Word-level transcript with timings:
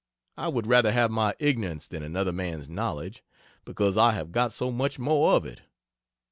I 0.35 0.47
would 0.47 0.65
rather 0.65 0.91
have 0.91 1.11
my 1.11 1.35
ignorance 1.37 1.85
than 1.85 2.01
another 2.01 2.31
man's 2.33 2.67
knowledge, 2.67 3.23
because 3.65 3.97
I 3.97 4.13
have 4.13 4.31
got 4.31 4.51
so 4.51 4.71
much 4.71 4.97
more 4.97 5.33
of 5.35 5.45
it. 5.45 5.61